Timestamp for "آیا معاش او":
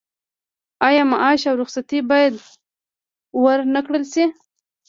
0.87-1.55